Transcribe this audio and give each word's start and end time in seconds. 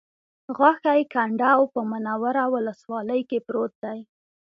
غاښی 0.57 1.01
کنډو 1.13 1.59
په 1.73 1.79
منوره 1.91 2.43
ولسوالۍ 2.53 3.21
کې 3.29 3.39
پروت 3.47 3.73
دی 3.83 3.99